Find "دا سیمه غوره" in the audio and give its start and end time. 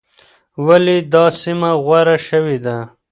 1.13-2.17